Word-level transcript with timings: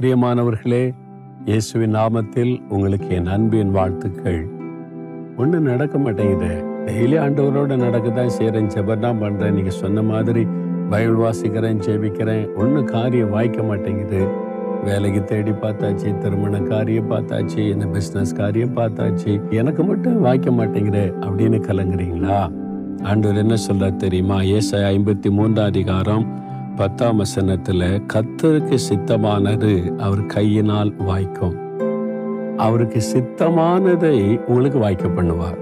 பிரியமானவர்களே 0.00 0.94
இயேசுவின் 1.44 1.94
நாமத்தில் 1.94 2.60
உங்களுக்கு 2.68 3.08
என் 3.10 3.26
அன்பின் 3.26 3.70
வாழ்த்துக்கள். 3.70 4.46
ஒன்றும் 5.36 5.62
நடக்க 5.62 5.98
மாட்டேங்குது. 5.98 6.50
டெய்லி 6.86 7.16
ஆண்டவரோட 7.22 7.76
நடக்க 7.76 8.10
தான் 8.10 8.28
செய்கிறேன் 8.28 8.66
ஜெபம் 8.66 8.98
தான் 8.98 9.22
பண்ணுறேன் 9.22 9.50
நீங்கள் 9.50 9.72
சொன்ன 9.72 10.02
மாதிரி 10.02 10.46
பைபிள் 10.90 11.14
வாசிக்கிறேன் 11.14 11.78
ஜெபிக்கிறேன். 11.78 12.54
ஒன்றும் 12.54 12.84
காரியம் 12.84 13.30
வாய்க்க 13.30 13.62
மாட்டேங்குது. 13.62 14.28
வேலைக்கு 14.84 15.24
தேடி 15.24 15.50
பார்த்தாச்சு 15.50 16.18
திருமண 16.18 16.60
காரியம் 16.60 17.10
பார்த்தாச்சு 17.10 17.58
இந்த 17.58 17.86
பிஸ்னஸ் 17.86 18.36
காரியம் 18.36 18.76
பார்த்தாச்சு. 18.76 19.50
எனக்கு 19.50 19.84
மட்டும் 19.84 20.20
வாய்க்க 20.20 20.50
மாட்டேங்குது 20.50 21.14
அப்படின்னு 21.20 21.60
கலங்குறீங்களா? 21.68 22.50
ஆண்டவர் 23.02 23.36
என்ன 23.36 23.56
சொல்கிறார் 23.56 23.96
தெரியுமா? 23.96 24.40
ஏசாய் 24.40 24.88
ஐம்பத்தி 24.94 25.30
மூன்றாம் 25.30 25.66
அதிகாரம் 25.66 26.46
பத்தாம் 26.78 27.20
வசனத்துல 27.20 28.02
கத்தருக்கு 28.12 28.78
சித்தமானது 28.90 29.96
அவர் 29.96 30.26
கையினால் 30.26 30.94
வாய்க்கும். 30.98 31.56
அவருக்கு 32.56 33.02
சித்தமானதை 33.14 34.44
உங்களுக்கு 34.44 34.78
வாய்க்க 34.78 35.06
பண்ணுவார். 35.06 35.58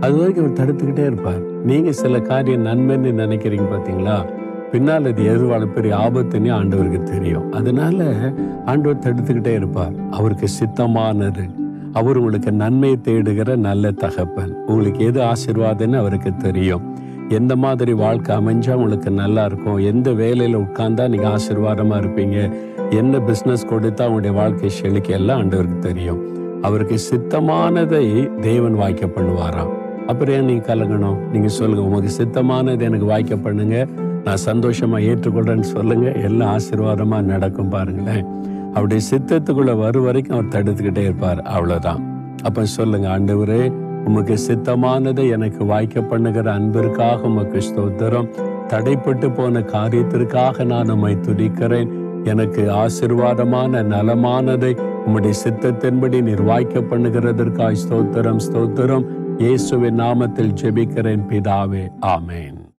அது 0.00 0.16
வரைக்கும் 0.16 0.54
அவர் 0.54 0.58
தடுத்துக்கிட்டே 0.58 1.06
இருப்பார். 1.06 1.40
நீங்க 1.40 1.92
சில 1.92 2.20
காரியம் 2.20 2.66
நன்மைன்னு 2.66 3.08
நினைக்கிறீங்க 3.08 3.62
பாத்தீங்களா? 3.72 4.24
பின்னால் 4.70 5.04
அது 5.04 5.22
எதிர்வான 5.22 5.66
பெரிய 5.66 5.96
ஆபத்துன்னு 5.96 6.60
ஆண்டவருக்கு 6.60 7.02
தெரியும். 7.02 7.52
அதனால 7.52 8.04
ஆண்டவர் 8.66 8.98
தடுத்துக்கிட்டே 8.98 9.54
இருப்பார். 9.54 9.92
அவருக்கு 10.10 10.46
சித்தமானது. 10.60 11.50
அவர் 11.92 12.16
உங்களுக்கு 12.16 12.52
நன்மை 12.52 12.98
தேடுகிற 13.04 13.56
நல்ல 13.56 13.90
தகப்பன். 13.90 14.54
உங்களுக்கு 14.66 15.04
எது 15.04 15.20
ஆசீர்வாதம்னு 15.20 15.96
அவருக்கு 15.96 16.36
தெரியும். 16.36 17.04
எந்த 17.28 17.56
மாதிரி 17.56 17.92
வாழ்க்கை 17.92 18.36
அமைஞ்சா 18.36 18.72
உங்களுக்கு 18.72 19.10
நல்லா 19.10 19.44
இருக்கும்? 19.44 19.76
எந்த 19.76 20.10
வேலையில 20.10 20.66
உட்கார்ந்தா 20.66 21.08
நீங்க 21.08 21.28
ஆசீர்வாதமா 21.28 21.96
இருப்பீங்க? 22.02 22.52
என்ன 22.90 23.20
பிசினஸ் 23.20 23.66
கொடுத்தா 23.66 24.02
உங்களுடைய 24.02 24.32
வாழ்க்கை 24.32 24.68
செழிக்க 24.68 25.12
எல்லாம் 25.12 25.40
ஆண்டவருக்கு 25.40 25.78
தெரியும். 25.78 26.34
அவருக்கு 26.62 26.98
சித்தமானதை 27.10 28.38
தேவன் 28.38 28.74
வாய்க்க 28.74 29.06
பண்ணுவாராம். 29.06 29.70
அப்புறம் 30.06 30.34
ஏன் 30.34 30.44
நீங்க 30.44 30.74
கலங்கணும்? 30.74 31.16
நீங்க 31.16 31.48
சொல்லுங்க 31.48 31.82
உமக்கு 31.82 32.10
சித்தமானது 32.22 32.80
எனக்கு 32.80 33.06
வாய்க்க 33.06 33.36
பண்ணுங்க. 33.36 33.86
நான் 34.24 34.44
சந்தோஷமா 34.44 34.98
ஏற்றுக்கொள்றேன்னு 35.00 35.60
சொல்லுங்க. 35.60 36.12
எல்லாம் 36.12 36.58
ஆசீர்வாதமா 36.58 37.22
நடக்கும் 37.22 37.68
பாருங்களேன். 37.68 38.24
அவருடைய 38.70 39.08
சித்தத்துக்குள்ள 39.10 39.78
வரும் 39.78 40.04
வரைக்கும் 40.04 40.38
அவர் 40.38 40.62
தடுத்துக்கிட்டே 40.62 41.02
இருப்பார். 41.02 41.42
அவ்வளவுதான். 41.42 42.14
அப்ப 42.42 42.64
சொல்லுங்க 42.64 43.18
ஆண்டவரே 43.18 43.72
உமக்கு 44.06 44.34
சித்தமானதை 44.48 45.24
எனக்கு 45.30 45.62
வாய்க்க 45.64 46.02
பண்ணுகிற 46.02 46.52
அன்பிற்காக 46.52 47.26
உமக்கு 47.30 47.60
ஸ்தோத்திரம். 47.68 48.28
தடைப்பட்டு 48.68 49.28
போன 49.34 49.60
காரியத்திற்காக 49.60 50.64
நான் 50.64 50.90
உம்மை 50.90 51.14
துதிக்கிறேன். 51.26 51.90
எனக்கு 52.24 52.62
ஆசிர்வாதமான 52.82 53.82
நலமானதை 53.94 54.72
உம்முடைய 55.06 55.34
சித்தத்தின்படி 55.44 56.20
நீர் 56.22 56.42
வாய்க்க 56.42 56.80
பண்ணுகிறதற்காய் 56.80 57.82
ஸ்தோத்திரம் 57.82 58.42
ஸ்தோத்திரம். 58.46 59.06
இயேசுவின் 59.38 60.00
நாமத்தில் 60.00 60.54
ஜெபிக்கிறேன் 60.62 61.26
பிதாவே. 61.30 61.84
ஆமேன். 62.14 62.55